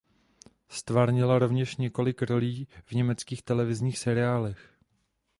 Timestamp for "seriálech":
3.99-4.73